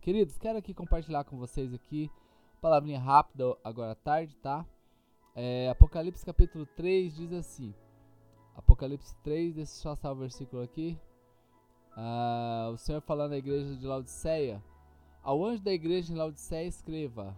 Queridos, 0.00 0.38
quero 0.38 0.56
aqui 0.56 0.72
compartilhar 0.72 1.24
com 1.24 1.36
vocês 1.36 1.74
aqui, 1.74 2.08
palavrinha 2.60 3.00
rápida 3.00 3.56
agora 3.64 3.90
à 3.90 3.94
tarde, 3.96 4.36
tá? 4.36 4.64
É, 5.34 5.68
Apocalipse 5.68 6.24
capítulo 6.24 6.64
3 6.64 7.12
diz 7.12 7.32
assim, 7.32 7.74
Apocalipse 8.54 9.16
3, 9.24 9.56
deixa 9.56 9.72
eu 9.72 9.76
só 9.76 9.94
salvar 9.96 10.16
o 10.16 10.20
versículo 10.20 10.62
aqui. 10.62 10.96
Ah, 11.96 12.70
o 12.72 12.76
Senhor 12.76 13.00
falando 13.00 13.32
à 13.32 13.36
igreja 13.36 13.74
de 13.74 13.84
Laodiceia, 13.84 14.62
ao 15.24 15.44
anjo 15.44 15.64
da 15.64 15.72
igreja 15.72 16.12
em 16.12 16.16
Laodiceia 16.16 16.68
escreva, 16.68 17.36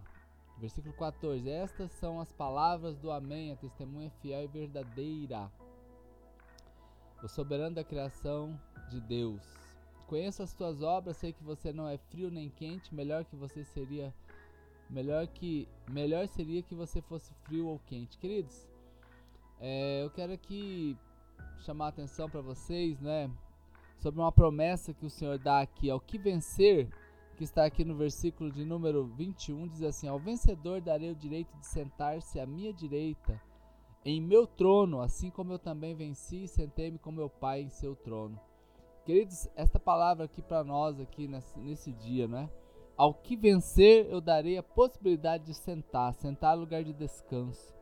versículo 0.59 0.93
14, 0.95 1.49
estas 1.49 1.91
são 1.93 2.19
as 2.19 2.31
palavras 2.31 2.99
do 2.99 3.09
Amém, 3.09 3.51
a 3.51 3.55
testemunha 3.55 4.11
fiel 4.21 4.43
e 4.43 4.47
verdadeira, 4.47 5.51
o 7.23 7.27
soberano 7.27 7.73
da 7.73 7.83
criação 7.83 8.59
de 8.91 9.01
Deus 9.01 9.66
Conheço 10.07 10.41
as 10.41 10.53
tuas 10.53 10.81
obras, 10.81 11.17
sei 11.17 11.33
que 11.33 11.43
você 11.43 11.73
não 11.73 11.87
é 11.87 11.97
frio 11.97 12.31
nem 12.31 12.49
quente, 12.49 12.95
melhor 12.95 13.25
que 13.25 13.35
você 13.35 13.63
seria 13.65 14.13
melhor 14.89 15.27
que 15.27 15.67
melhor 15.89 16.29
seria 16.29 16.63
que 16.63 16.73
você 16.73 17.01
fosse 17.01 17.33
frio 17.43 17.67
ou 17.67 17.77
quente. 17.79 18.17
Queridos, 18.17 18.65
é, 19.59 20.01
eu 20.01 20.09
quero 20.09 20.31
aqui 20.31 20.97
chamar 21.59 21.87
a 21.87 21.89
atenção 21.89 22.29
para 22.29 22.39
vocês, 22.39 23.01
né, 23.01 23.29
sobre 23.97 24.21
uma 24.21 24.31
promessa 24.31 24.93
que 24.93 25.05
o 25.05 25.09
Senhor 25.09 25.37
dá 25.37 25.59
aqui 25.59 25.89
ao 25.89 25.99
que 25.99 26.17
vencer, 26.17 26.89
que 27.35 27.43
está 27.43 27.65
aqui 27.65 27.83
no 27.83 27.95
versículo 27.95 28.49
de 28.49 28.63
número 28.63 29.05
21, 29.05 29.67
diz 29.67 29.83
assim: 29.83 30.07
Ao 30.07 30.17
vencedor 30.17 30.79
darei 30.79 31.11
o 31.11 31.15
direito 31.15 31.53
de 31.57 31.67
sentar-se 31.67 32.39
à 32.39 32.45
minha 32.45 32.71
direita 32.71 33.41
em 34.05 34.21
meu 34.21 34.47
trono, 34.47 35.01
assim 35.01 35.29
como 35.29 35.51
eu 35.51 35.59
também 35.59 35.93
venci 35.93 36.43
e 36.43 36.47
sentei-me 36.47 36.97
com 36.97 37.11
meu 37.11 37.29
Pai 37.29 37.61
em 37.61 37.69
seu 37.69 37.93
trono. 37.93 38.39
Queridos, 39.07 39.47
esta 39.55 39.79
palavra 39.79 40.25
aqui 40.25 40.41
para 40.41 40.65
nós 40.65 40.99
aqui 40.99 41.29
nesse, 41.29 41.57
nesse 41.61 41.93
dia, 41.93 42.27
né? 42.27 42.49
Ao 42.97 43.13
que 43.13 43.37
vencer, 43.37 44.05
eu 44.11 44.19
darei 44.19 44.57
a 44.57 44.63
possibilidade 44.63 45.45
de 45.45 45.53
sentar, 45.53 46.13
sentar 46.13 46.57
no 46.57 46.63
lugar 46.63 46.83
de 46.83 46.91
descanso. 46.91 47.73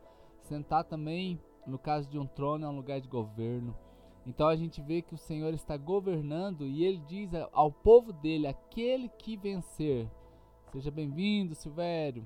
Sentar 0.42 0.84
também, 0.84 1.40
no 1.66 1.80
caso 1.80 2.08
de 2.08 2.16
um 2.16 2.28
trono, 2.28 2.64
é 2.64 2.68
um 2.68 2.76
lugar 2.76 3.00
de 3.00 3.08
governo. 3.08 3.76
Então 4.24 4.46
a 4.46 4.54
gente 4.54 4.80
vê 4.80 5.02
que 5.02 5.14
o 5.14 5.18
Senhor 5.18 5.52
está 5.52 5.76
governando 5.76 6.64
e 6.64 6.84
ele 6.84 7.02
diz 7.08 7.32
ao 7.52 7.72
povo 7.72 8.12
dele: 8.12 8.46
aquele 8.46 9.08
que 9.08 9.36
vencer. 9.36 10.08
Seja 10.70 10.92
bem-vindo, 10.92 11.56
Silvério. 11.56 12.24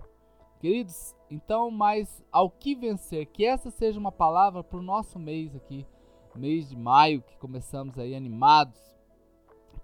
Queridos, 0.58 1.16
então, 1.30 1.70
mas 1.70 2.22
ao 2.30 2.50
que 2.50 2.74
vencer, 2.74 3.24
que 3.24 3.46
essa 3.46 3.70
seja 3.70 3.98
uma 3.98 4.12
palavra 4.12 4.62
para 4.62 4.78
o 4.78 4.82
nosso 4.82 5.18
mês 5.18 5.56
aqui, 5.56 5.86
mês 6.38 6.68
de 6.68 6.76
maio, 6.76 7.22
que 7.22 7.36
começamos 7.38 7.98
aí 7.98 8.14
animados, 8.14 8.80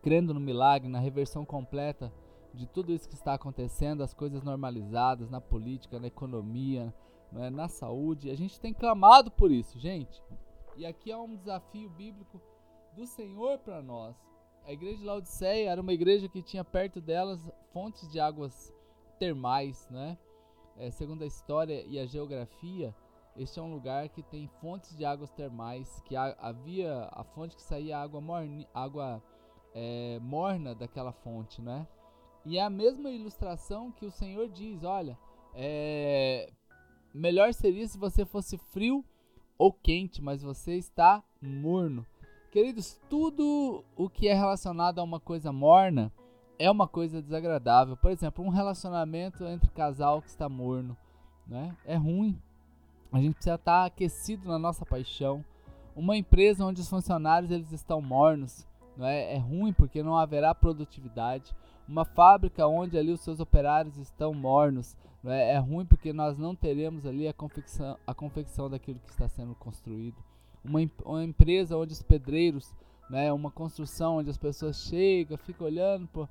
crendo 0.02 0.32
no 0.32 0.40
milagre, 0.40 0.88
na 0.88 1.00
reversão 1.00 1.44
completa 1.44 2.12
de 2.54 2.66
tudo 2.66 2.92
isso 2.92 3.08
que 3.08 3.14
está 3.14 3.34
acontecendo, 3.34 4.02
as 4.02 4.14
coisas 4.14 4.42
normalizadas 4.42 5.28
na 5.28 5.40
política, 5.40 6.00
na 6.00 6.06
economia, 6.06 6.92
é, 7.34 7.50
na 7.50 7.68
saúde. 7.68 8.30
A 8.30 8.34
gente 8.34 8.58
tem 8.58 8.72
clamado 8.72 9.30
por 9.30 9.50
isso, 9.50 9.78
gente. 9.78 10.22
E 10.76 10.86
aqui 10.86 11.10
é 11.10 11.16
um 11.16 11.36
desafio 11.36 11.90
bíblico 11.90 12.40
do 12.94 13.06
Senhor 13.06 13.58
para 13.58 13.82
nós. 13.82 14.16
A 14.64 14.72
igreja 14.72 14.98
de 14.98 15.04
Laodiceia 15.04 15.70
era 15.70 15.80
uma 15.80 15.92
igreja 15.92 16.28
que 16.28 16.42
tinha 16.42 16.64
perto 16.64 17.00
delas 17.00 17.40
fontes 17.72 18.10
de 18.10 18.18
águas 18.18 18.74
termais, 19.18 19.86
né? 19.90 20.18
É, 20.78 20.90
segundo 20.90 21.22
a 21.22 21.26
história 21.26 21.84
e 21.86 21.98
a 21.98 22.06
geografia, 22.06 22.94
este 23.38 23.58
é 23.58 23.62
um 23.62 23.72
lugar 23.72 24.08
que 24.08 24.22
tem 24.22 24.48
fontes 24.60 24.96
de 24.96 25.04
águas 25.04 25.30
termais, 25.30 26.00
que 26.06 26.16
havia 26.16 27.08
a 27.12 27.22
fonte 27.22 27.56
que 27.56 27.62
saía 27.62 27.98
água 27.98 28.20
morna, 28.20 28.66
água 28.72 29.22
é, 29.74 30.18
morna 30.20 30.74
daquela 30.74 31.12
fonte, 31.12 31.60
né? 31.60 31.86
E 32.44 32.58
é 32.58 32.62
a 32.62 32.70
mesma 32.70 33.10
ilustração 33.10 33.92
que 33.92 34.06
o 34.06 34.10
Senhor 34.10 34.48
diz: 34.48 34.84
olha, 34.84 35.18
é, 35.54 36.50
melhor 37.12 37.52
seria 37.52 37.86
se 37.86 37.98
você 37.98 38.24
fosse 38.24 38.56
frio 38.56 39.04
ou 39.58 39.72
quente, 39.72 40.22
mas 40.22 40.42
você 40.42 40.76
está 40.76 41.22
morno. 41.40 42.06
Queridos, 42.50 42.98
tudo 43.10 43.84
o 43.94 44.08
que 44.08 44.28
é 44.28 44.34
relacionado 44.34 44.98
a 44.98 45.02
uma 45.02 45.20
coisa 45.20 45.52
morna 45.52 46.12
é 46.58 46.70
uma 46.70 46.88
coisa 46.88 47.20
desagradável. 47.20 47.96
Por 47.96 48.10
exemplo, 48.10 48.44
um 48.44 48.48
relacionamento 48.48 49.44
entre 49.44 49.70
casal 49.70 50.22
que 50.22 50.28
está 50.28 50.48
morno, 50.48 50.96
né? 51.46 51.76
É 51.84 51.96
ruim. 51.96 52.40
A 53.12 53.18
gente 53.18 53.34
precisa 53.34 53.54
estar 53.54 53.86
aquecido 53.86 54.48
na 54.48 54.58
nossa 54.58 54.84
paixão. 54.84 55.44
Uma 55.94 56.16
empresa 56.16 56.64
onde 56.64 56.80
os 56.80 56.88
funcionários 56.88 57.50
eles 57.50 57.72
estão 57.72 58.02
mornos, 58.02 58.66
não 58.96 59.06
é? 59.06 59.34
é 59.34 59.38
ruim 59.38 59.72
porque 59.72 60.02
não 60.02 60.16
haverá 60.16 60.54
produtividade. 60.54 61.54
Uma 61.88 62.04
fábrica 62.04 62.66
onde 62.66 62.98
ali 62.98 63.12
os 63.12 63.20
seus 63.20 63.40
operários 63.40 63.96
estão 63.96 64.34
mornos 64.34 64.96
não 65.26 65.32
é? 65.32 65.54
é 65.54 65.58
ruim 65.58 65.84
porque 65.84 66.12
nós 66.12 66.38
não 66.38 66.54
teremos 66.54 67.04
ali 67.04 67.26
a 67.26 67.32
confecção, 67.32 67.96
a 68.06 68.14
confecção 68.14 68.70
daquilo 68.70 69.00
que 69.00 69.10
está 69.10 69.28
sendo 69.28 69.56
construído. 69.56 70.16
Uma, 70.64 70.80
uma 71.04 71.24
empresa 71.24 71.76
onde 71.76 71.92
os 71.92 72.02
pedreiros, 72.02 72.72
né, 73.10 73.32
uma 73.32 73.50
construção 73.50 74.18
onde 74.18 74.30
as 74.30 74.36
pessoas 74.36 74.82
chegam, 74.82 75.36
ficam 75.36 75.66
olhando 75.66 76.06
por 76.08 76.28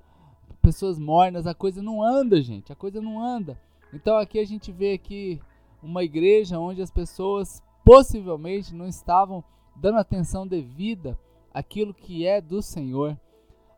pessoas 0.62 0.97
mornas, 0.97 1.46
a 1.46 1.53
coisa 1.53 1.81
não 1.81 2.02
anda, 2.02 2.41
gente, 2.41 2.72
a 2.72 2.75
coisa 2.75 3.02
não 3.02 3.22
anda. 3.22 3.59
Então 3.94 4.18
aqui 4.18 4.40
a 4.40 4.46
gente 4.46 4.72
vê 4.72 4.94
aqui 4.94 5.41
uma 5.85 6.03
igreja 6.03 6.59
onde 6.59 6.81
as 6.81 6.90
pessoas 6.90 7.62
possivelmente 7.84 8.73
não 8.73 8.88
estavam 8.88 9.44
dando 9.75 10.00
atenção 10.00 10.47
devida 10.47 11.18
aquilo 11.53 11.94
que 11.94 12.25
é 12.25 12.41
do 12.41 12.62
Senhor. 12.62 13.18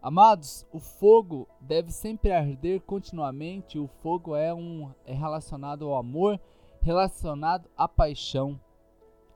Amados, 0.02 0.66
o 0.72 0.80
fogo 0.80 1.48
deve 1.60 1.92
sempre 1.92 2.32
arder 2.32 2.82
continuamente. 2.82 3.78
O 3.78 3.88
fogo 3.88 4.36
é 4.36 4.54
um 4.54 4.92
é 5.06 5.14
relacionado 5.14 5.86
ao 5.86 5.98
amor, 5.98 6.40
relacionado 6.82 7.70
à 7.76 7.88
paixão. 7.88 8.60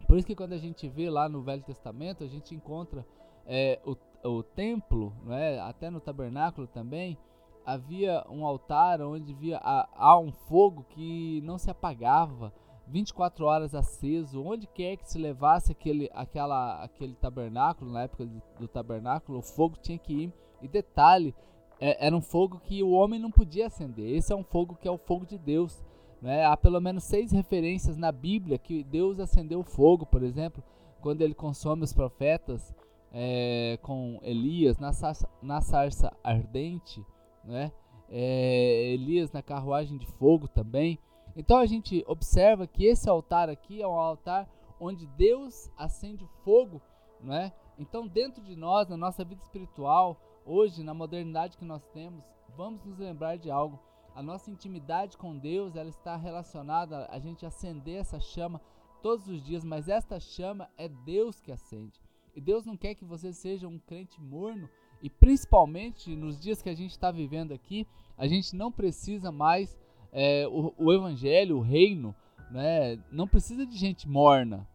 Por 0.08 0.18
isso 0.18 0.28
que 0.28 0.36
quando 0.36 0.54
a 0.54 0.58
gente 0.58 0.88
vê 0.88 1.10
lá 1.10 1.28
no 1.28 1.42
Velho 1.42 1.64
Testamento, 1.64 2.24
a 2.24 2.28
gente 2.28 2.56
encontra 2.56 3.06
é, 3.46 3.80
o, 3.86 3.96
o 4.28 4.44
templo, 4.44 5.14
é? 5.30 5.60
até 5.60 5.90
no 5.90 6.00
tabernáculo 6.00 6.68
também, 6.68 7.18
havia 7.66 8.26
um 8.30 8.46
altar 8.46 9.02
onde 9.02 9.34
havia 9.34 9.60
há 9.62 10.18
um 10.18 10.32
fogo 10.32 10.86
que 10.90 11.42
não 11.44 11.58
se 11.58 11.70
apagava. 11.70 12.54
24 12.88 13.46
horas 13.46 13.74
aceso, 13.76 14.44
onde 14.44 14.68
quer 14.68 14.98
que 14.98 15.10
se 15.10 15.18
levasse 15.18 15.72
aquele, 15.72 16.10
aquela, 16.14 16.84
aquele 16.84 17.14
tabernáculo, 17.16 17.92
na 17.92 18.04
época 18.04 18.28
do 18.60 18.68
tabernáculo, 18.68 19.40
o 19.40 19.42
fogo 19.42 19.78
tinha 19.82 19.98
que 19.98 20.14
ir. 20.14 20.34
E 20.62 20.68
detalhe, 20.68 21.34
é, 21.80 22.06
era 22.06 22.16
um 22.16 22.22
fogo 22.22 22.60
que 22.60 22.84
o 22.84 22.92
homem 22.92 23.20
não 23.20 23.32
podia 23.32 23.68
acender. 23.68 24.16
Esse 24.16 24.32
é 24.32 24.36
um 24.36 24.44
fogo 24.44 24.76
que 24.76 24.88
é 24.88 24.92
o 24.92 24.98
fogo 24.98 25.26
de 25.26 25.38
Deus. 25.38 25.84
Né? 26.22 26.46
Há 26.46 26.56
pelo 26.56 26.80
menos 26.80 27.04
seis 27.04 27.32
referências 27.32 27.98
na 27.98 28.12
Bíblia 28.12 28.60
que 28.60 28.84
Deus 28.84 29.20
acendeu 29.20 29.64
fogo, 29.64 30.06
por 30.06 30.22
exemplo, 30.22 30.64
quando 31.02 31.22
ele 31.22 31.34
consome 31.34 31.84
os 31.84 31.92
profetas 31.92 32.76
é, 33.12 33.80
com 33.82 34.20
Elias 34.22 34.78
na 34.78 34.94
sarça, 34.94 35.28
na 35.42 35.60
sarça 35.60 36.16
ardente, 36.24 37.04
né? 37.44 37.72
É, 38.08 38.94
Elias 38.94 39.32
na 39.32 39.42
carruagem 39.42 39.98
de 39.98 40.06
fogo 40.06 40.48
também. 40.48 41.00
Então 41.36 41.58
a 41.58 41.66
gente 41.66 42.04
observa 42.08 42.68
que 42.68 42.86
esse 42.86 43.10
altar 43.10 43.50
aqui 43.50 43.82
é 43.82 43.88
um 43.88 43.94
altar 43.94 44.50
onde 44.80 45.06
Deus 45.08 45.70
acende 45.78 46.28
fogo, 46.44 46.82
não 47.22 47.34
é? 47.34 47.54
Então 47.78 48.08
dentro 48.08 48.44
de 48.44 48.56
nós, 48.56 48.90
na 48.90 48.98
nossa 48.98 49.24
vida 49.24 49.42
espiritual, 49.42 50.20
hoje 50.46 50.84
na 50.84 50.94
modernidade 50.94 51.58
que 51.58 51.66
nós 51.66 51.86
temos, 51.88 52.26
vamos 52.56 52.84
nos 52.84 52.98
lembrar 52.98 53.38
de 53.38 53.50
algo. 53.50 53.80
A 54.14 54.22
nossa 54.22 54.52
intimidade 54.52 55.18
com 55.18 55.38
Deus, 55.38 55.76
ela 55.76 55.90
está 55.90 56.18
relacionada 56.18 57.08
a 57.10 57.18
gente 57.20 57.46
acender 57.46 57.96
essa 57.96 58.20
chama 58.20 58.60
todos 59.02 59.28
os 59.28 59.42
dias, 59.44 59.64
mas 59.64 59.88
esta 59.88 60.20
chama 60.20 60.70
é 60.78 60.90
Deus 60.90 61.40
que 61.40 61.52
acende. 61.52 62.00
E 62.36 62.42
Deus 62.42 62.66
não 62.66 62.78
quer 62.78 62.96
que 62.96 63.06
você 63.06 63.34
seja 63.34 63.68
um 63.68 63.80
crente 63.80 64.22
morno, 64.22 64.70
e 65.02 65.10
principalmente 65.10 66.16
nos 66.16 66.40
dias 66.40 66.62
que 66.62 66.70
a 66.70 66.76
gente 66.76 66.92
está 66.92 67.10
vivendo 67.10 67.54
aqui, 67.54 67.88
a 68.18 68.28
gente 68.28 68.56
não 68.56 68.72
precisa 68.72 69.32
mais 69.32 69.78
é, 70.12 70.48
o, 70.48 70.74
o, 70.78 70.94
evangelho, 70.94 71.58
o 71.58 71.62
reino, 71.62 72.14
né, 72.50 73.00
não 73.12 73.28
precisa 73.28 73.66
de 73.66 73.78
gente 73.78 74.08
morna 74.08 74.68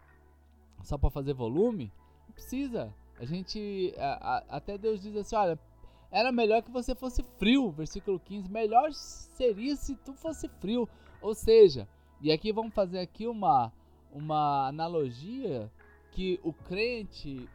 só 0.82 0.96
para 0.96 1.10
fazer 1.10 1.34
volume. 1.34 1.92
Não 2.26 2.34
precisa. 2.34 2.94
A 3.18 3.24
gente, 3.24 3.94
a, 3.98 4.36
a, 4.36 4.56
até 4.56 4.78
Deus 4.78 5.00
diz 5.00 5.16
assim: 5.16 5.36
olha, 5.36 5.58
era 6.10 6.32
melhor 6.32 6.62
que 6.62 6.70
você 6.70 6.94
fosse 6.94 7.22
frio, 7.38 7.70
versículo 7.70 8.18
15. 8.18 8.50
Melhor 8.50 8.92
seria 8.92 9.76
se 9.76 9.96
tu 9.96 10.14
fosse 10.14 10.48
frio. 10.48 10.88
Ou 11.20 11.34
seja, 11.34 11.88
e 12.20 12.32
aqui 12.32 12.52
vamos 12.52 12.74
fazer 12.74 12.98
aqui 13.00 13.26
uma, 13.26 13.72
uma 14.12 14.68
analogia 14.68 15.70
que 16.12 16.40
o 16.42 16.52
crente 16.52 17.48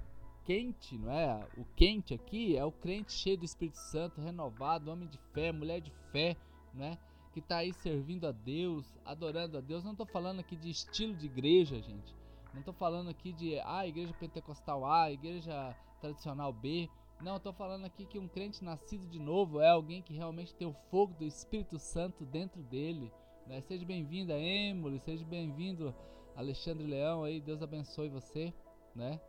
quente, 0.44 0.98
não 0.98 1.12
é? 1.12 1.48
O 1.57 1.63
quente 1.75 2.13
aqui 2.13 2.57
é 2.57 2.66
o 2.66 2.72
crente 2.72 3.13
cheio 3.13 3.38
do 3.38 3.45
Espírito 3.45 3.78
Santo, 3.78 4.22
renovado, 4.22 4.92
homem 4.92 5.07
de 5.07 5.18
fé, 5.33 5.51
mulher 5.51 5.80
de 5.80 5.92
fé, 6.12 6.36
não 6.74 6.86
é? 6.86 6.98
Que 7.31 7.39
está 7.39 7.57
aí 7.57 7.74
servindo 7.74 8.28
a 8.28 8.31
Deus, 8.31 8.98
adorando 9.06 9.57
a 9.57 9.62
Deus. 9.62 9.83
Não 9.83 9.92
estou 9.92 10.06
falando 10.06 10.39
aqui 10.39 10.56
de 10.56 10.69
estilo 10.69 11.13
de 11.16 11.25
igreja, 11.25 11.81
gente. 11.81 12.16
Não 12.54 12.60
estou 12.60 12.74
falando 12.74 13.10
aqui 13.10 13.31
de 13.31 13.60
ah, 13.60 13.88
igreja 13.88 14.13
pentecostal 14.13 14.86
A, 14.86 15.12
igreja 15.12 15.75
tradicional 16.01 16.51
B. 16.51 16.89
Não, 17.22 17.39
tô 17.39 17.54
falando 17.54 17.86
aqui 17.86 18.06
que 18.06 18.19
um 18.19 18.28
crente 18.28 18.63
nascido 18.63 19.07
de 19.07 19.19
novo 19.19 19.62
é 19.62 19.69
alguém 19.69 20.01
que 20.01 20.13
realmente 20.13 20.56
tem 20.56 20.68
o 20.68 20.75
fogo 20.89 21.13
do 21.13 21.24
Espírito 21.24 21.78
Santo 21.78 22.25
dentro 22.25 22.62
dele. 22.63 23.12
Né? 23.48 23.62
Seja 23.62 23.86
bem-vindo 23.86 24.33
a 24.33 24.38
Emily, 24.38 25.00
seja 25.00 25.24
bem-vindo 25.24 25.95
Alexandre 26.36 26.86
Leão 26.86 27.24
aí, 27.24 27.39
Deus 27.39 27.62
abençoe 27.62 28.10
você, 28.10 28.54
né? 28.95 29.19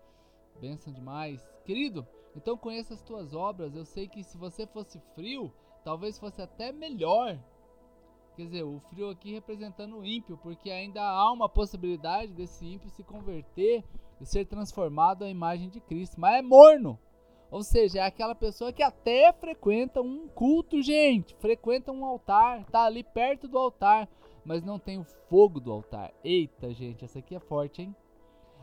Benção 0.60 0.92
demais. 0.92 1.46
Querido, 1.64 2.06
então 2.34 2.56
conheça 2.56 2.94
as 2.94 3.02
tuas 3.02 3.34
obras. 3.34 3.74
Eu 3.74 3.84
sei 3.84 4.08
que 4.08 4.22
se 4.22 4.36
você 4.36 4.66
fosse 4.66 4.98
frio, 5.14 5.52
talvez 5.84 6.18
fosse 6.18 6.40
até 6.40 6.72
melhor. 6.72 7.38
Quer 8.36 8.44
dizer, 8.44 8.62
o 8.62 8.80
frio 8.90 9.10
aqui 9.10 9.32
representando 9.32 9.98
o 9.98 10.04
ímpio, 10.04 10.38
porque 10.38 10.70
ainda 10.70 11.02
há 11.02 11.30
uma 11.30 11.48
possibilidade 11.48 12.32
desse 12.32 12.66
ímpio 12.66 12.88
se 12.90 13.02
converter 13.02 13.84
e 14.20 14.24
ser 14.24 14.46
transformado 14.46 15.24
à 15.24 15.28
imagem 15.28 15.68
de 15.68 15.80
Cristo. 15.80 16.18
Mas 16.18 16.38
é 16.38 16.42
morno. 16.42 16.98
Ou 17.50 17.62
seja, 17.62 17.98
é 17.98 18.02
aquela 18.02 18.34
pessoa 18.34 18.72
que 18.72 18.82
até 18.82 19.30
frequenta 19.34 20.00
um 20.00 20.26
culto, 20.28 20.80
gente, 20.80 21.36
frequenta 21.36 21.92
um 21.92 22.06
altar, 22.06 22.64
tá 22.64 22.84
ali 22.84 23.04
perto 23.04 23.46
do 23.46 23.58
altar, 23.58 24.08
mas 24.42 24.62
não 24.62 24.78
tem 24.78 24.98
o 24.98 25.04
fogo 25.28 25.60
do 25.60 25.70
altar. 25.70 26.10
Eita, 26.24 26.72
gente, 26.72 27.04
essa 27.04 27.18
aqui 27.18 27.34
é 27.34 27.38
forte, 27.38 27.82
hein? 27.82 27.94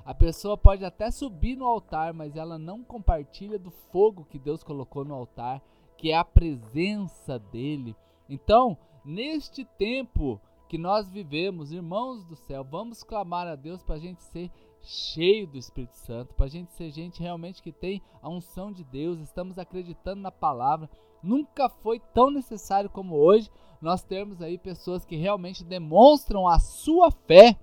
A 0.04 0.16
pessoa 0.16 0.58
pode 0.58 0.84
até 0.84 1.12
subir 1.12 1.56
no 1.56 1.68
altar, 1.68 2.16
mas 2.16 2.36
ela 2.36 2.58
não 2.58 2.84
compartilha 2.84 3.60
do 3.60 3.70
fogo 3.70 4.26
que 4.26 4.40
Deus 4.40 4.64
colocou 4.64 5.06
no 5.06 5.14
altar, 5.14 5.62
que 5.96 6.10
é 6.12 6.18
a 6.18 6.26
presença 6.26 7.38
dele. 7.38 7.96
Então, 8.28 8.76
neste 9.04 9.66
tempo 9.66 10.40
que 10.68 10.78
nós 10.78 11.10
vivemos, 11.10 11.72
irmãos 11.72 12.24
do 12.26 12.36
céu, 12.36 12.64
vamos 12.64 13.04
clamar 13.04 13.48
a 13.48 13.56
Deus 13.56 13.82
para 13.82 13.96
a 13.96 14.00
gente 14.00 14.22
ser 14.24 14.52
cheio 14.82 15.48
do 15.48 15.58
Espírito 15.58 15.96
Santo, 15.96 16.34
para 16.36 16.46
a 16.46 16.50
gente 16.50 16.72
ser 16.74 16.92
gente 16.92 17.22
realmente 17.22 17.62
que 17.62 17.72
tem 17.72 18.02
a 18.22 18.30
unção 18.30 18.72
de 18.72 18.84
Deus, 18.84 19.20
estamos 19.20 19.58
acreditando 19.58 20.22
na 20.22 20.32
palavra. 20.32 20.90
Nunca 21.22 21.68
foi 21.70 22.00
tão 22.00 22.30
necessário 22.30 22.90
como 22.90 23.16
hoje 23.16 23.50
nós 23.82 24.04
termos 24.04 24.42
aí 24.42 24.58
pessoas 24.58 25.06
que 25.06 25.16
realmente 25.16 25.64
demonstram 25.64 26.48
a 26.48 26.60
sua 26.60 27.12
fé. 27.12 27.58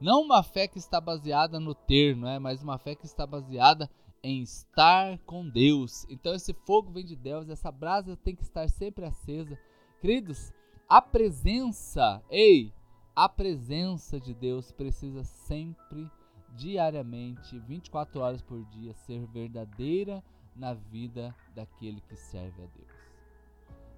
Não 0.00 0.22
uma 0.22 0.42
fé 0.42 0.66
que 0.66 0.78
está 0.78 1.00
baseada 1.00 1.58
no 1.60 1.74
ter, 1.74 2.16
não 2.16 2.28
é? 2.28 2.38
mas 2.38 2.62
uma 2.62 2.78
fé 2.78 2.94
que 2.94 3.06
está 3.06 3.26
baseada 3.26 3.90
em 4.22 4.42
estar 4.42 5.18
com 5.20 5.48
Deus. 5.48 6.06
Então 6.08 6.34
esse 6.34 6.52
fogo 6.52 6.90
vem 6.90 7.04
de 7.04 7.16
Deus, 7.16 7.48
essa 7.48 7.72
brasa 7.72 8.16
tem 8.16 8.34
que 8.36 8.42
estar 8.42 8.68
sempre 8.68 9.04
acesa. 9.04 9.58
Queridos, 10.02 10.52
a 10.88 11.00
presença, 11.00 12.20
ei, 12.28 12.74
a 13.14 13.28
presença 13.28 14.18
de 14.18 14.34
Deus 14.34 14.72
precisa 14.72 15.22
sempre, 15.22 16.10
diariamente, 16.56 17.56
24 17.60 18.20
horas 18.20 18.42
por 18.42 18.64
dia, 18.64 18.92
ser 18.94 19.24
verdadeira 19.28 20.20
na 20.56 20.74
vida 20.74 21.32
daquele 21.54 22.00
que 22.00 22.16
serve 22.16 22.64
a 22.64 22.66
Deus. 22.66 22.90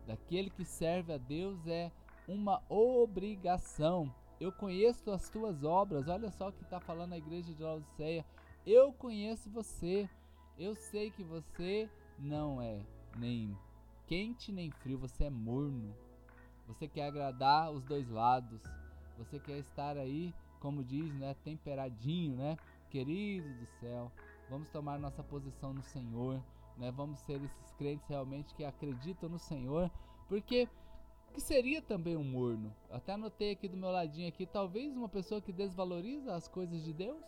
Daquele 0.07 0.51
que 0.51 0.63
serve 0.63 1.11
a 1.11 1.17
Deus 1.17 1.67
é 1.67 1.91
uma 2.29 2.61
obrigação. 2.69 4.15
Eu 4.39 4.53
conheço 4.53 5.11
as 5.11 5.31
tuas 5.31 5.65
obras, 5.65 6.07
olha 6.07 6.31
só 6.31 6.51
o 6.51 6.53
que 6.53 6.65
está 6.65 6.81
falando 6.81 7.15
a 7.15 7.19
igreja 7.19 7.51
de 7.55 7.63
Laodiceia. 7.63 8.27
Eu 8.67 8.93
conheço 8.93 9.49
você, 9.49 10.07
eu 10.59 10.75
sei 10.75 11.11
que 11.11 11.25
você 11.25 11.89
não 12.19 12.61
é 12.61 12.85
nem 13.17 13.57
quente 14.07 14.53
nem 14.53 14.71
frio, 14.71 14.99
você 14.99 15.25
é 15.25 15.31
morno. 15.31 15.95
Você 16.67 16.89
quer 16.89 17.09
agradar 17.09 17.71
os 17.73 17.85
dois 17.85 18.09
lados 18.09 18.63
você 19.17 19.39
quer 19.39 19.59
estar 19.59 19.97
aí, 19.97 20.35
como 20.61 20.83
diz, 20.83 21.15
né, 21.15 21.35
temperadinho, 21.45 22.37
né? 22.37 22.57
Querido 22.91 23.49
do 23.55 23.67
céu, 23.81 24.11
vamos 24.49 24.69
tomar 24.71 24.99
nossa 24.99 25.23
posição 25.23 25.73
no 25.73 25.83
Senhor, 25.83 26.43
né? 26.77 26.91
Vamos 26.91 27.19
ser 27.21 27.43
esses 27.43 27.73
crentes 27.73 28.07
realmente 28.09 28.55
que 28.55 28.65
acreditam 28.65 29.29
no 29.29 29.39
Senhor, 29.39 29.91
porque 30.29 30.69
que 31.33 31.41
seria 31.41 31.83
também 31.83 32.17
um 32.17 32.25
morno. 32.25 32.73
Eu 32.89 32.97
até 32.97 33.13
anotei 33.13 33.53
aqui 33.53 33.69
do 33.69 33.77
meu 33.77 33.91
ladinho 33.91 34.29
aqui, 34.29 34.47
talvez 34.47 34.97
uma 34.97 35.09
pessoa 35.09 35.41
que 35.41 35.53
desvaloriza 35.53 36.35
as 36.35 36.47
coisas 36.47 36.85
de 36.85 36.93
Deus. 36.93 37.25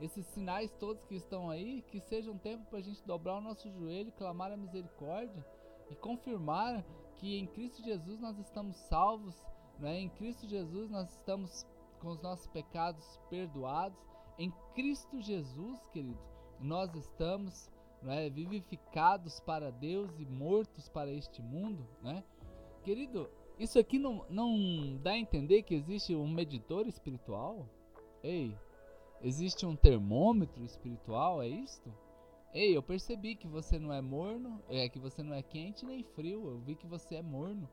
Esses 0.00 0.26
sinais 0.26 0.72
todos 0.78 1.04
que 1.04 1.16
estão 1.16 1.50
aí, 1.50 1.82
que 1.82 2.00
seja 2.00 2.30
um 2.30 2.38
tempo 2.38 2.64
para 2.66 2.78
a 2.78 2.82
gente 2.82 3.04
dobrar 3.04 3.38
o 3.38 3.40
nosso 3.40 3.70
joelho, 3.70 4.12
clamar 4.12 4.52
a 4.52 4.56
misericórdia 4.56 5.44
e 5.90 5.94
confirmar 5.96 6.84
que 7.16 7.36
em 7.36 7.46
Cristo 7.46 7.82
Jesus 7.82 8.20
nós 8.20 8.38
estamos 8.38 8.76
salvos 8.76 9.34
né? 9.78 10.00
Em 10.00 10.08
Cristo 10.08 10.46
Jesus 10.46 10.90
nós 10.90 11.08
estamos 11.10 11.66
com 12.00 12.08
os 12.08 12.20
nossos 12.20 12.46
pecados 12.48 13.18
perdoados. 13.30 13.98
Em 14.38 14.52
Cristo 14.74 15.20
Jesus, 15.20 15.80
querido, 15.92 16.18
nós 16.60 16.94
estamos 16.94 17.70
é, 18.06 18.28
vivificados 18.30 19.40
para 19.40 19.70
Deus 19.70 20.10
e 20.18 20.24
mortos 20.24 20.88
para 20.88 21.12
este 21.12 21.42
mundo. 21.42 21.86
Né? 22.02 22.22
Querido, 22.82 23.28
isso 23.58 23.78
aqui 23.78 23.98
não, 23.98 24.24
não 24.28 24.96
dá 25.02 25.12
a 25.12 25.18
entender 25.18 25.62
que 25.62 25.74
existe 25.74 26.14
um 26.14 26.28
medidor 26.28 26.86
espiritual? 26.86 27.68
Ei, 28.22 28.56
existe 29.22 29.66
um 29.66 29.76
termômetro 29.76 30.64
espiritual? 30.64 31.42
É 31.42 31.48
isto? 31.48 31.92
Ei, 32.52 32.76
eu 32.76 32.82
percebi 32.82 33.36
que 33.36 33.46
você 33.46 33.78
não 33.78 33.92
é 33.92 34.00
morno, 34.00 34.62
é 34.68 34.88
que 34.88 34.98
você 34.98 35.22
não 35.22 35.34
é 35.34 35.42
quente 35.42 35.84
nem 35.84 36.02
frio. 36.02 36.48
Eu 36.48 36.58
vi 36.60 36.74
que 36.74 36.86
você 36.86 37.16
é 37.16 37.22
morno. 37.22 37.68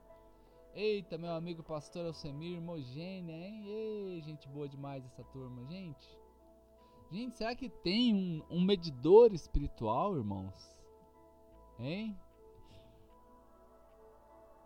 Eita, 0.73 1.17
meu 1.17 1.31
amigo 1.31 1.63
pastor 1.63 2.05
Alcemir, 2.05 2.61
Mogênia, 2.61 3.33
hein? 3.33 3.65
Ei, 3.65 4.21
gente 4.21 4.47
boa 4.49 4.67
demais 4.67 5.05
essa 5.05 5.23
turma, 5.23 5.63
gente. 5.65 6.05
Gente, 7.09 7.37
será 7.37 7.55
que 7.55 7.69
tem 7.69 8.13
um, 8.13 8.43
um 8.49 8.61
medidor 8.61 9.33
espiritual, 9.33 10.17
irmãos? 10.17 10.75
Hein? 11.79 12.19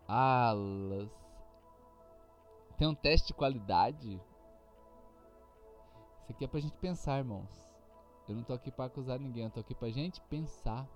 Alas. 0.07 1.11
Tem 2.75 2.87
um 2.87 2.95
teste 2.95 3.27
de 3.27 3.33
qualidade? 3.35 4.19
Isso 6.29 6.35
aqui 6.35 6.45
é 6.45 6.47
pra 6.47 6.59
gente 6.59 6.77
pensar, 6.77 7.17
irmãos. 7.17 7.49
Eu 8.27 8.35
não 8.35 8.43
tô 8.43 8.53
aqui 8.53 8.69
para 8.69 8.85
acusar 8.85 9.19
ninguém, 9.19 9.45
eu 9.45 9.49
tô 9.49 9.61
aqui 9.61 9.73
pra 9.73 9.89
gente 9.89 10.21
pensar. 10.29 10.87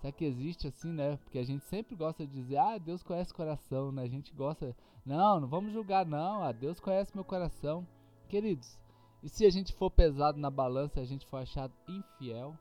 Será 0.00 0.10
que 0.10 0.24
existe 0.24 0.66
assim, 0.66 0.90
né? 0.90 1.18
Porque 1.18 1.38
a 1.38 1.44
gente 1.44 1.62
sempre 1.66 1.94
gosta 1.94 2.26
de 2.26 2.32
dizer, 2.32 2.56
ah, 2.56 2.78
Deus 2.78 3.02
conhece 3.02 3.30
o 3.30 3.34
coração, 3.34 3.92
né? 3.92 4.04
A 4.04 4.08
gente 4.08 4.32
gosta. 4.32 4.74
Não, 5.04 5.38
não 5.38 5.48
vamos 5.48 5.74
julgar, 5.74 6.06
não. 6.06 6.42
Ah, 6.42 6.50
Deus 6.50 6.80
conhece 6.80 7.14
meu 7.14 7.26
coração. 7.26 7.86
Queridos, 8.26 8.78
e 9.22 9.28
se 9.28 9.44
a 9.44 9.50
gente 9.50 9.74
for 9.74 9.90
pesado 9.90 10.38
na 10.38 10.50
balança 10.50 10.98
a 10.98 11.04
gente 11.04 11.26
for 11.26 11.36
achado 11.42 11.74
infiel? 11.86 12.56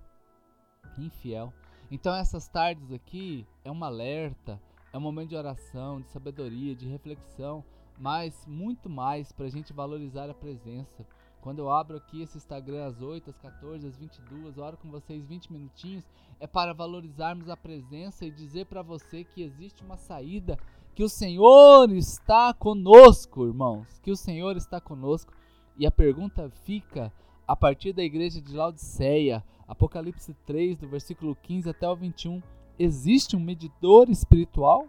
Infiel. 0.97 1.53
Então 1.89 2.13
essas 2.13 2.49
tardes 2.49 2.91
aqui 2.91 3.47
é 3.63 3.71
um 3.71 3.81
alerta, 3.81 4.61
é 4.91 4.97
um 4.97 5.01
momento 5.01 5.29
de 5.29 5.37
oração, 5.37 6.01
de 6.01 6.09
sabedoria, 6.09 6.75
de 6.75 6.85
reflexão, 6.85 7.63
mas 7.97 8.45
muito 8.45 8.89
mais 8.89 9.31
para 9.31 9.45
a 9.45 9.49
gente 9.49 9.71
valorizar 9.71 10.29
a 10.29 10.33
presença. 10.33 11.07
Quando 11.41 11.59
eu 11.59 11.71
abro 11.71 11.97
aqui 11.97 12.21
esse 12.21 12.37
Instagram 12.37 12.85
às 12.85 13.01
8, 13.01 13.29
às 13.29 13.37
14, 13.37 13.87
às 13.87 13.97
22, 13.97 14.57
oro 14.57 14.77
com 14.77 14.89
vocês 14.89 15.25
20 15.25 15.51
minutinhos, 15.51 16.03
é 16.39 16.47
para 16.47 16.73
valorizarmos 16.73 17.49
a 17.49 17.55
presença 17.55 18.25
e 18.25 18.31
dizer 18.31 18.65
para 18.65 18.81
você 18.81 19.23
que 19.23 19.41
existe 19.41 19.83
uma 19.83 19.97
saída, 19.97 20.57
que 20.93 21.03
o 21.03 21.09
Senhor 21.09 21.91
está 21.91 22.53
conosco, 22.53 23.45
irmãos, 23.45 23.99
que 23.99 24.11
o 24.11 24.17
Senhor 24.17 24.57
está 24.57 24.81
conosco. 24.81 25.31
E 25.77 25.85
a 25.85 25.91
pergunta 25.91 26.49
fica 26.63 27.13
a 27.47 27.55
partir 27.55 27.93
da 27.93 28.03
igreja 28.03 28.41
de 28.41 28.53
Laodiceia, 28.53 29.43
Apocalipse 29.67 30.33
3, 30.45 30.77
do 30.77 30.87
versículo 30.87 31.35
15 31.35 31.69
até 31.69 31.87
o 31.87 31.95
21, 31.95 32.41
existe 32.79 33.35
um 33.35 33.39
medidor 33.39 34.09
espiritual 34.09 34.87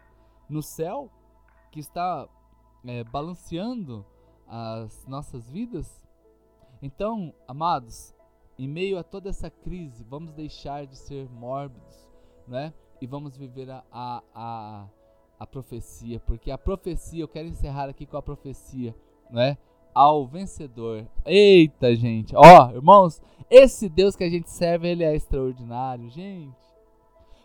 no 0.49 0.63
céu 0.63 1.11
que 1.71 1.81
está 1.81 2.29
é, 2.85 3.05
balanceando 3.05 4.05
as 4.47 5.07
nossas 5.07 5.49
vidas? 5.51 6.03
Então, 6.81 7.35
amados, 7.47 8.15
em 8.59 8.69
meio 8.69 8.99
a 8.99 9.03
toda 9.03 9.29
essa 9.29 9.51
crise, 9.51 10.05
vamos 10.05 10.33
deixar 10.33 10.87
de 10.87 10.97
ser 10.97 11.29
mórbidos, 11.31 12.09
né? 12.47 12.73
E 13.01 13.07
vamos 13.07 13.37
viver 13.37 13.71
a, 13.71 13.85
a, 13.93 14.23
a, 14.35 14.87
a 15.39 15.47
profecia, 15.47 16.21
porque 16.21 16.51
a 16.51 16.59
profecia, 16.59 17.23
eu 17.23 17.29
quero 17.29 17.49
encerrar 17.49 17.89
aqui 17.89 18.07
com 18.07 18.17
a 18.17 18.23
profecia, 18.23 18.95
né? 19.31 19.57
Ao 19.95 20.27
vencedor. 20.27 21.07
Eita, 21.25 21.95
gente. 21.97 22.35
Ó, 22.37 22.71
irmãos, 22.71 23.21
esse 23.51 23.89
Deus 23.89 24.15
que 24.15 24.25
a 24.25 24.31
gente 24.31 24.51
serve, 24.51 24.89
ele 24.89 25.03
é 25.03 25.15
extraordinário, 25.15 26.09
gente. 26.11 26.57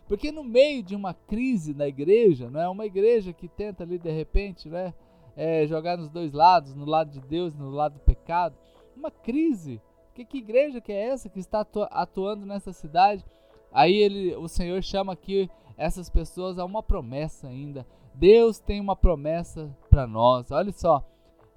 Porque 0.08 0.32
no 0.32 0.44
meio 0.44 0.84
de 0.84 0.96
uma 0.96 1.14
crise 1.14 1.74
na 1.74 1.88
igreja, 1.88 2.50
não 2.50 2.60
é 2.60 2.70
uma 2.70 2.86
igreja 2.86 3.34
que 3.34 3.48
tenta 3.48 3.84
ali 3.84 3.98
de 3.98 4.12
repente, 4.12 4.70
né, 4.70 4.94
é, 5.36 5.66
jogar 5.66 5.98
nos 5.98 6.10
dois 6.10 6.34
lados, 6.34 6.76
no 6.76 6.86
lado 6.86 7.12
de 7.12 7.22
Deus, 7.22 7.56
no 7.56 7.70
lado 7.70 7.94
do 7.94 8.00
pecado, 8.02 8.56
uma 8.96 9.12
crise. 9.12 9.82
Que, 10.14 10.26
que 10.26 10.38
igreja 10.38 10.80
que 10.80 10.92
é 10.92 11.08
essa 11.10 11.30
que 11.30 11.40
está 11.40 11.66
atuando 11.92 12.46
nessa 12.46 12.72
cidade? 12.72 13.26
Aí 13.72 13.96
ele, 13.96 14.36
o 14.36 14.48
Senhor 14.48 14.82
chama 14.84 15.14
aqui 15.14 15.50
essas 15.76 16.10
pessoas 16.10 16.60
a 16.60 16.66
uma 16.66 16.84
promessa 16.84 17.48
ainda. 17.48 17.86
Deus 18.14 18.60
tem 18.60 18.80
uma 18.80 18.96
promessa 18.96 19.76
para 19.90 20.06
nós. 20.06 20.52
Olha 20.52 20.72
só, 20.72 21.04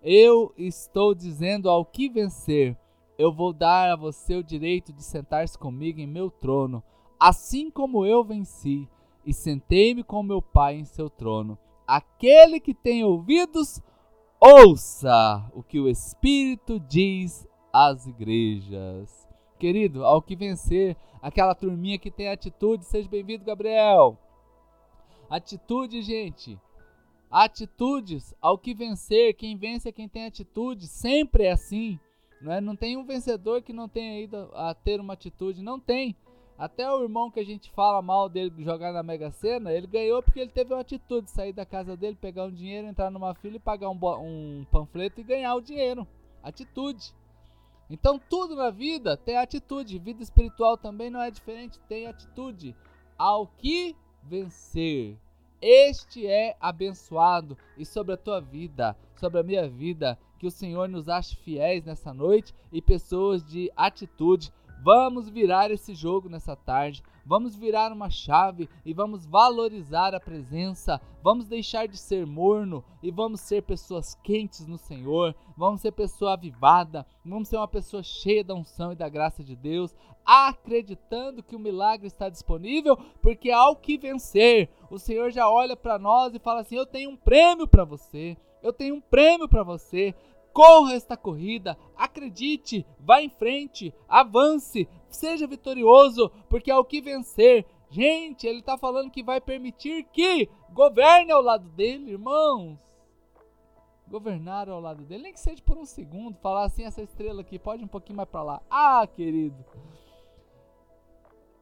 eu 0.02 0.54
estou 0.56 1.14
dizendo 1.14 1.68
ao 1.68 1.84
que 1.84 2.08
vencer: 2.08 2.76
eu 3.18 3.32
vou 3.32 3.52
dar 3.52 3.92
a 3.92 3.96
você 3.96 4.36
o 4.36 4.44
direito 4.44 4.92
de 4.92 5.02
sentar-se 5.02 5.58
comigo 5.58 6.00
em 6.00 6.06
meu 6.06 6.30
trono, 6.30 6.82
assim 7.18 7.70
como 7.70 8.06
eu 8.06 8.24
venci 8.24 8.88
e 9.24 9.32
sentei-me 9.32 10.02
com 10.02 10.22
meu 10.22 10.40
Pai 10.40 10.76
em 10.76 10.84
seu 10.84 11.10
trono. 11.10 11.58
Aquele 11.86 12.60
que 12.60 12.72
tem 12.72 13.04
ouvidos, 13.04 13.82
o 14.40 15.62
que 15.62 15.80
o 15.80 15.88
Espírito 15.88 16.78
diz 16.78 17.46
às 17.72 18.06
igrejas. 18.06 19.28
Querido, 19.58 20.04
ao 20.04 20.20
que 20.20 20.36
vencer, 20.36 20.96
aquela 21.22 21.54
turminha 21.54 21.98
que 21.98 22.10
tem 22.10 22.28
atitude, 22.28 22.84
seja 22.84 23.08
bem-vindo, 23.08 23.44
Gabriel. 23.44 24.18
Atitude, 25.28 26.02
gente. 26.02 26.58
Atitudes, 27.30 28.34
ao 28.40 28.58
que 28.58 28.74
vencer, 28.74 29.34
quem 29.34 29.56
vence 29.56 29.88
é 29.88 29.92
quem 29.92 30.08
tem 30.08 30.26
atitude, 30.26 30.86
sempre 30.86 31.44
é 31.44 31.52
assim. 31.52 31.98
Não, 32.40 32.52
é? 32.52 32.60
não 32.60 32.76
tem 32.76 32.96
um 32.96 33.04
vencedor 33.04 33.62
que 33.62 33.72
não 33.72 33.88
tenha 33.88 34.20
ido 34.20 34.50
a 34.54 34.74
ter 34.74 35.00
uma 35.00 35.14
atitude, 35.14 35.62
não 35.62 35.80
tem. 35.80 36.14
Até 36.58 36.90
o 36.90 37.02
irmão 37.02 37.30
que 37.30 37.38
a 37.38 37.44
gente 37.44 37.70
fala 37.70 38.00
mal 38.00 38.30
dele 38.30 38.64
jogar 38.64 38.90
na 38.92 39.02
Mega 39.02 39.30
Sena, 39.30 39.72
ele 39.72 39.86
ganhou 39.86 40.22
porque 40.22 40.40
ele 40.40 40.50
teve 40.50 40.72
uma 40.72 40.80
atitude, 40.80 41.30
sair 41.30 41.52
da 41.52 41.66
casa 41.66 41.96
dele, 41.96 42.16
pegar 42.18 42.44
um 42.44 42.50
dinheiro, 42.50 42.88
entrar 42.88 43.10
numa 43.10 43.34
fila 43.34 43.56
e 43.56 43.60
pagar 43.60 43.90
um, 43.90 43.98
um 44.20 44.66
panfleto 44.70 45.20
e 45.20 45.24
ganhar 45.24 45.54
o 45.54 45.60
dinheiro. 45.60 46.06
Atitude. 46.42 47.14
Então 47.90 48.18
tudo 48.18 48.56
na 48.56 48.70
vida 48.70 49.18
tem 49.18 49.36
atitude. 49.36 49.98
Vida 49.98 50.22
espiritual 50.22 50.78
também 50.78 51.10
não 51.10 51.20
é 51.20 51.30
diferente, 51.30 51.78
tem 51.88 52.06
atitude. 52.06 52.74
Ao 53.18 53.46
que 53.46 53.94
vencer. 54.22 55.16
Este 55.60 56.26
é 56.26 56.56
abençoado 56.60 57.56
e 57.76 57.84
sobre 57.84 58.14
a 58.14 58.16
tua 58.16 58.40
vida, 58.40 58.96
sobre 59.16 59.40
a 59.40 59.42
minha 59.42 59.68
vida, 59.68 60.18
que 60.38 60.46
o 60.46 60.50
Senhor 60.50 60.88
nos 60.88 61.08
ache 61.08 61.34
fiéis 61.36 61.84
nessa 61.84 62.12
noite 62.12 62.54
e 62.70 62.82
pessoas 62.82 63.44
de 63.44 63.72
atitude 63.74 64.52
Vamos 64.82 65.28
virar 65.28 65.70
esse 65.70 65.94
jogo 65.94 66.28
nessa 66.28 66.54
tarde. 66.54 67.02
Vamos 67.24 67.56
virar 67.56 67.92
uma 67.92 68.08
chave 68.08 68.68
e 68.84 68.92
vamos 68.92 69.26
valorizar 69.26 70.14
a 70.14 70.20
presença. 70.20 71.00
Vamos 71.22 71.46
deixar 71.46 71.88
de 71.88 71.96
ser 71.98 72.24
morno 72.24 72.84
e 73.02 73.10
vamos 73.10 73.40
ser 73.40 73.62
pessoas 73.62 74.14
quentes 74.22 74.66
no 74.66 74.78
Senhor. 74.78 75.34
Vamos 75.56 75.80
ser 75.80 75.90
pessoa 75.90 76.34
avivada. 76.34 77.04
Vamos 77.24 77.48
ser 77.48 77.56
uma 77.56 77.66
pessoa 77.66 78.02
cheia 78.02 78.44
da 78.44 78.54
unção 78.54 78.92
e 78.92 78.96
da 78.96 79.08
graça 79.08 79.42
de 79.42 79.56
Deus, 79.56 79.92
acreditando 80.24 81.42
que 81.42 81.56
o 81.56 81.60
milagre 81.60 82.06
está 82.06 82.28
disponível, 82.28 82.96
porque 83.20 83.50
ao 83.50 83.74
que 83.74 83.98
vencer, 83.98 84.70
o 84.88 84.98
Senhor 84.98 85.32
já 85.32 85.50
olha 85.50 85.76
para 85.76 85.98
nós 85.98 86.32
e 86.32 86.38
fala 86.38 86.60
assim: 86.60 86.76
"Eu 86.76 86.86
tenho 86.86 87.10
um 87.10 87.16
prêmio 87.16 87.66
para 87.66 87.84
você. 87.84 88.36
Eu 88.62 88.72
tenho 88.72 88.96
um 88.96 89.00
prêmio 89.00 89.48
para 89.48 89.62
você. 89.62 90.14
Corra 90.56 90.94
esta 90.94 91.18
corrida, 91.18 91.76
acredite, 91.94 92.86
vá 92.98 93.20
em 93.20 93.28
frente, 93.28 93.92
avance, 94.08 94.88
seja 95.06 95.46
vitorioso, 95.46 96.30
porque 96.48 96.70
ao 96.70 96.82
que 96.82 97.02
vencer, 97.02 97.66
gente, 97.90 98.46
ele 98.46 98.60
está 98.60 98.78
falando 98.78 99.10
que 99.10 99.22
vai 99.22 99.38
permitir 99.38 100.04
que 100.04 100.48
governe 100.72 101.30
ao 101.30 101.42
lado 101.42 101.68
dele, 101.68 102.12
irmãos. 102.12 102.78
Governar 104.08 104.70
ao 104.70 104.80
lado 104.80 105.04
dele, 105.04 105.24
nem 105.24 105.32
que 105.34 105.40
seja 105.40 105.62
por 105.62 105.76
um 105.76 105.84
segundo, 105.84 106.38
falar 106.38 106.64
assim: 106.64 106.84
essa 106.84 107.02
estrela 107.02 107.42
aqui 107.42 107.58
pode 107.58 107.84
um 107.84 107.88
pouquinho 107.88 108.16
mais 108.16 108.28
para 108.30 108.42
lá. 108.42 108.62
Ah, 108.70 109.06
querido, 109.06 109.62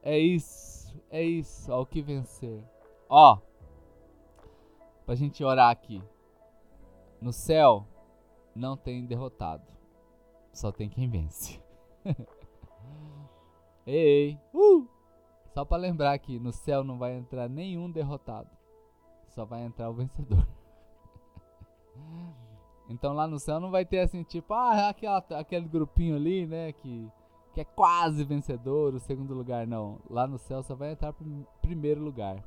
é 0.01 0.17
isso, 0.17 0.97
é 1.09 1.21
isso, 1.21 1.69
ao 1.69 1.85
que 1.85 2.01
vencer. 2.01 2.63
Ó, 3.09 3.39
pra 5.05 5.15
gente 5.15 5.43
orar 5.43 5.69
aqui. 5.69 6.01
No 7.19 7.33
céu, 7.33 7.85
não 8.55 8.77
tem 8.77 9.05
derrotado. 9.05 9.63
Só 10.53 10.71
tem 10.71 10.87
quem 10.87 11.09
vence. 11.09 11.61
ei, 13.85 14.39
uh! 14.53 14.87
Só 15.53 15.65
para 15.65 15.77
lembrar 15.77 16.17
que 16.19 16.39
no 16.39 16.51
céu 16.51 16.83
não 16.83 16.97
vai 16.97 17.15
entrar 17.17 17.49
nenhum 17.49 17.91
derrotado. 17.91 18.49
Só 19.27 19.43
vai 19.43 19.63
entrar 19.63 19.89
o 19.89 19.93
vencedor. 19.93 20.47
então 22.89 23.13
lá 23.13 23.27
no 23.27 23.37
céu 23.37 23.59
não 23.59 23.71
vai 23.71 23.85
ter 23.85 23.99
assim, 23.99 24.23
tipo, 24.23 24.53
ah, 24.53 24.89
aquela, 24.89 25.17
aquele 25.17 25.67
grupinho 25.67 26.15
ali, 26.15 26.45
né, 26.45 26.71
que, 26.71 27.11
que 27.53 27.61
é 27.61 27.65
quase 27.65 28.23
vencedor, 28.23 28.93
o 28.93 28.99
segundo 28.99 29.33
lugar. 29.33 29.67
Não. 29.67 29.99
Lá 30.09 30.25
no 30.25 30.37
céu 30.37 30.63
só 30.63 30.73
vai 30.73 30.93
entrar 30.93 31.11
o 31.11 31.45
primeiro 31.61 32.01
lugar. 32.01 32.41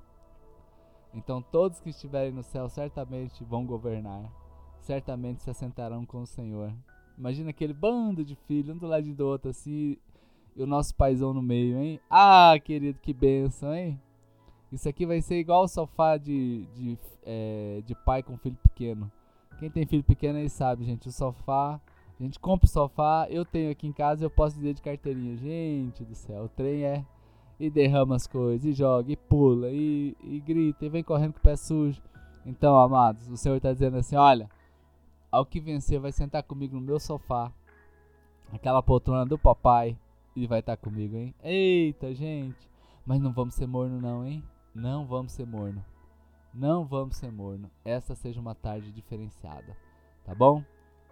Então 1.13 1.43
todos 1.43 1.81
que 1.81 1.91
estiverem 1.91 2.33
no 2.33 2.43
céu 2.43 2.69
certamente 2.69 3.45
vão 3.45 3.67
governar 3.67 4.31
certamente 4.89 5.43
se 5.43 5.51
assentarão 5.51 6.07
com 6.07 6.23
o 6.23 6.27
Senhor. 6.27 6.73
Imagina 7.19 7.51
aquele 7.51 7.75
bando 7.75 8.25
de 8.25 8.35
filhos, 8.35 8.75
um 8.75 8.79
do 8.79 8.87
lado 8.87 9.13
do 9.13 9.27
outro, 9.27 9.51
assim, 9.51 9.99
e 10.57 10.63
o 10.63 10.67
nosso 10.67 10.95
paizão 10.95 11.35
no 11.35 11.43
meio, 11.43 11.79
hein? 11.79 12.01
Ah, 12.09 12.55
querido, 12.65 12.99
que 12.99 13.13
benção, 13.13 13.75
hein? 13.75 14.01
Isso 14.73 14.89
aqui 14.89 15.05
vai 15.05 15.21
ser 15.21 15.39
igual 15.39 15.65
o 15.65 15.69
sofá 15.69 16.17
de, 16.17 16.65
de, 16.75 16.99
é, 17.23 17.83
de 17.85 17.95
pai 17.95 18.23
com 18.23 18.39
filho 18.39 18.57
pequeno. 18.63 19.13
Quem 19.59 19.71
tem 19.71 19.85
filho 19.85 20.03
pequeno 20.03 20.39
aí 20.39 20.49
sabe, 20.49 20.85
gente, 20.85 21.09
o 21.09 21.13
sofá. 21.13 21.79
A 22.19 22.23
gente 22.23 22.41
compra 22.41 22.65
o 22.67 22.71
sofá, 22.71 23.27
eu 23.29 23.45
tenho 23.45 23.71
aqui 23.71 23.87
em 23.87 23.93
casa, 23.93 24.25
eu 24.25 24.31
posso 24.31 24.57
dizer 24.57 24.73
de 24.73 24.81
carteirinha. 24.81 25.37
Gente 25.37 26.03
do 26.03 26.15
céu, 26.15 26.45
o 26.45 26.49
trem 26.49 26.85
é. 26.85 27.05
E 27.61 27.69
derrama 27.69 28.17
as 28.17 28.27
coisas, 28.27 28.65
e 28.65 28.73
joga, 28.73 29.13
e 29.13 29.17
pula, 29.17 29.69
e, 29.71 30.17
e 30.23 30.41
grita, 30.41 30.87
e 30.87 30.89
vem 30.89 31.03
correndo 31.03 31.35
com 31.35 31.41
o 31.41 31.43
pé 31.43 31.57
sujo. 31.57 32.01
Então, 32.47 32.79
amados, 32.79 33.29
o 33.29 33.37
Senhor 33.37 33.57
está 33.57 33.73
dizendo 33.73 33.99
assim: 33.99 34.17
olha, 34.17 34.49
ao 35.31 35.45
que 35.45 35.61
vencer 35.61 36.01
vai 36.01 36.13
sentar 36.13 36.43
comigo 36.43 36.75
no 36.75 36.81
meu 36.81 36.99
sofá. 36.99 37.53
Aquela 38.53 38.83
poltrona 38.83 39.27
do 39.27 39.39
papai. 39.39 39.97
E 40.35 40.47
vai 40.47 40.61
estar 40.61 40.77
tá 40.77 40.83
comigo, 40.83 41.17
hein? 41.17 41.35
Eita, 41.43 42.15
gente. 42.15 42.71
Mas 43.05 43.21
não 43.21 43.33
vamos 43.33 43.55
ser 43.55 43.67
morno 43.67 44.01
não, 44.01 44.25
hein? 44.25 44.43
Não 44.75 45.07
vamos 45.07 45.33
ser 45.33 45.47
morno. 45.47 45.85
Não 46.55 46.85
vamos 46.85 47.17
ser 47.17 47.33
morno. 47.33 47.71
Essa 47.85 48.15
seja 48.15 48.41
uma 48.41 48.55
tarde 48.55 48.93
diferenciada. 48.93 49.77
Tá 50.25 50.35
bom? 50.35 50.63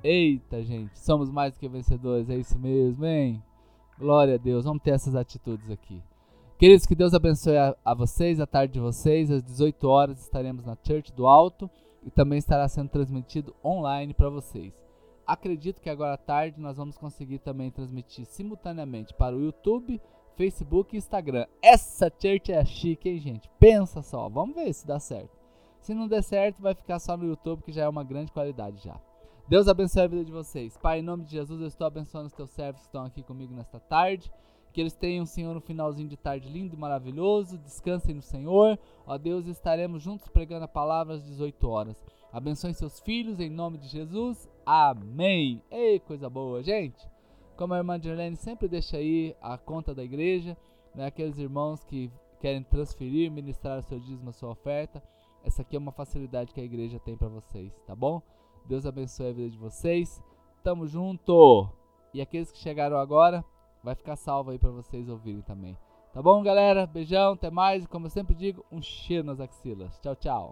Eita, 0.04 0.62
gente. 0.62 0.98
Somos 0.98 1.30
mais 1.30 1.54
do 1.54 1.58
que 1.58 1.68
vencedores. 1.68 2.30
É 2.30 2.36
isso 2.36 2.58
mesmo, 2.58 3.04
hein? 3.04 3.42
Glória 3.98 4.34
a 4.34 4.38
Deus. 4.38 4.64
Vamos 4.64 4.82
ter 4.82 4.90
essas 4.90 5.16
atitudes 5.16 5.70
aqui. 5.70 6.00
Queridos, 6.58 6.86
que 6.86 6.94
Deus 6.94 7.12
abençoe 7.12 7.56
a, 7.56 7.76
a 7.84 7.94
vocês, 7.94 8.40
a 8.40 8.46
tarde 8.46 8.74
de 8.74 8.80
vocês. 8.80 9.30
Às 9.30 9.42
18 9.42 9.88
horas 9.88 10.20
estaremos 10.20 10.64
na 10.64 10.76
Church 10.82 11.12
do 11.12 11.26
Alto 11.26 11.68
e 12.06 12.10
também 12.10 12.38
estará 12.38 12.68
sendo 12.68 12.88
transmitido 12.88 13.54
online 13.64 14.14
para 14.14 14.30
vocês. 14.30 14.72
Acredito 15.26 15.82
que 15.82 15.90
agora 15.90 16.14
à 16.14 16.16
tarde 16.16 16.60
nós 16.60 16.76
vamos 16.76 16.96
conseguir 16.96 17.40
também 17.40 17.68
transmitir 17.68 18.24
simultaneamente 18.24 19.12
para 19.12 19.34
o 19.34 19.40
YouTube, 19.40 20.00
Facebook 20.36 20.94
e 20.94 20.98
Instagram. 20.98 21.46
Essa 21.60 22.06
church 22.08 22.52
é 22.52 22.64
chique, 22.64 23.08
hein, 23.08 23.18
gente? 23.18 23.50
Pensa 23.58 24.02
só, 24.02 24.28
vamos 24.28 24.54
ver 24.54 24.72
se 24.72 24.86
dá 24.86 25.00
certo. 25.00 25.36
Se 25.80 25.94
não 25.94 26.06
der 26.06 26.22
certo, 26.22 26.62
vai 26.62 26.74
ficar 26.74 27.00
só 27.00 27.16
no 27.16 27.26
YouTube, 27.26 27.62
que 27.62 27.72
já 27.72 27.82
é 27.82 27.88
uma 27.88 28.04
grande 28.04 28.30
qualidade 28.30 28.84
já. 28.84 29.00
Deus 29.48 29.66
abençoe 29.66 30.02
a 30.02 30.06
vida 30.06 30.24
de 30.24 30.32
vocês. 30.32 30.76
Pai, 30.76 31.00
em 31.00 31.02
nome 31.02 31.24
de 31.24 31.32
Jesus, 31.32 31.60
eu 31.60 31.66
estou 31.66 31.86
abençoando 31.86 32.26
os 32.26 32.32
teus 32.32 32.50
servos 32.50 32.82
que 32.82 32.88
estão 32.88 33.04
aqui 33.04 33.22
comigo 33.22 33.52
nesta 33.54 33.80
tarde. 33.80 34.30
Que 34.76 34.82
eles 34.82 34.92
tenham, 34.92 35.24
Senhor, 35.24 35.56
um 35.56 35.60
finalzinho 35.62 36.06
de 36.06 36.18
tarde 36.18 36.50
lindo 36.50 36.74
e 36.74 36.78
maravilhoso. 36.78 37.56
Descansem 37.56 38.14
no 38.14 38.20
Senhor. 38.20 38.78
Ó 39.06 39.16
Deus, 39.16 39.46
estaremos 39.46 40.02
juntos 40.02 40.28
pregando 40.28 40.66
a 40.66 40.68
palavra 40.68 41.14
às 41.14 41.24
18 41.24 41.66
horas. 41.66 42.04
Abençoe 42.30 42.74
seus 42.74 43.00
filhos 43.00 43.40
em 43.40 43.48
nome 43.48 43.78
de 43.78 43.88
Jesus. 43.88 44.46
Amém. 44.66 45.62
Ei, 45.70 45.98
coisa 45.98 46.28
boa, 46.28 46.62
gente. 46.62 47.08
Como 47.56 47.72
a 47.72 47.78
irmã 47.78 47.98
Dirlene 47.98 48.36
sempre 48.36 48.68
deixa 48.68 48.98
aí 48.98 49.34
a 49.40 49.56
conta 49.56 49.94
da 49.94 50.04
igreja, 50.04 50.54
né, 50.94 51.06
aqueles 51.06 51.38
irmãos 51.38 51.82
que 51.82 52.12
querem 52.38 52.62
transferir, 52.62 53.32
ministrar 53.32 53.78
o 53.78 53.82
seu 53.82 53.98
dízimo, 53.98 54.28
a 54.28 54.34
sua 54.34 54.50
oferta. 54.50 55.02
Essa 55.42 55.62
aqui 55.62 55.76
é 55.76 55.78
uma 55.78 55.90
facilidade 55.90 56.52
que 56.52 56.60
a 56.60 56.64
igreja 56.64 57.00
tem 57.00 57.16
para 57.16 57.28
vocês, 57.28 57.72
tá 57.86 57.96
bom? 57.96 58.20
Deus 58.66 58.84
abençoe 58.84 59.30
a 59.30 59.32
vida 59.32 59.48
de 59.48 59.56
vocês. 59.56 60.22
Tamo 60.62 60.86
junto. 60.86 61.66
E 62.12 62.20
aqueles 62.20 62.52
que 62.52 62.58
chegaram 62.58 62.98
agora, 62.98 63.42
vai 63.86 63.94
ficar 63.94 64.16
salvo 64.16 64.50
aí 64.50 64.58
para 64.58 64.70
vocês 64.70 65.08
ouvirem 65.08 65.42
também. 65.42 65.78
Tá 66.12 66.20
bom, 66.20 66.42
galera? 66.42 66.88
Beijão, 66.88 67.34
até 67.34 67.50
mais. 67.50 67.84
E 67.84 67.86
como 67.86 68.06
eu 68.06 68.10
sempre 68.10 68.34
digo, 68.34 68.66
um 68.72 68.82
cheiro 68.82 69.24
nas 69.24 69.38
axilas. 69.38 69.96
Tchau, 70.00 70.16
tchau. 70.16 70.44